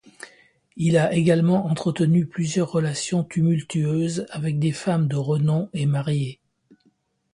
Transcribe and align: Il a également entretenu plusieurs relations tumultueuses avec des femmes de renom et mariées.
Il 0.77 0.97
a 0.97 1.13
également 1.13 1.67
entretenu 1.67 2.25
plusieurs 2.25 2.71
relations 2.71 3.23
tumultueuses 3.23 4.25
avec 4.31 4.57
des 4.57 4.71
femmes 4.71 5.07
de 5.07 5.15
renom 5.15 5.69
et 5.73 5.85
mariées. 5.85 6.39